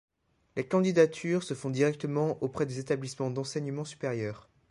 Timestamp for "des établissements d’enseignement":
2.65-3.85